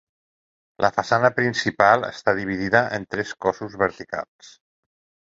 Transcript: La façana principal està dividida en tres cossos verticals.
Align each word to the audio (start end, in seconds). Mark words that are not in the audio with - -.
La 0.85 0.89
façana 0.93 1.29
principal 1.35 2.07
està 2.07 2.35
dividida 2.39 2.81
en 2.97 3.05
tres 3.13 3.35
cossos 3.47 3.77
verticals. 3.83 4.49